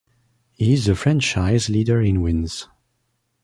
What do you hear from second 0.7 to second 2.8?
is the franchise leader in wins.